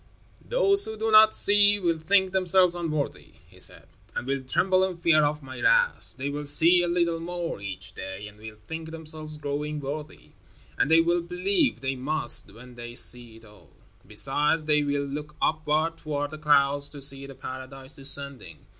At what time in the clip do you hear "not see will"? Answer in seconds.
1.11-1.99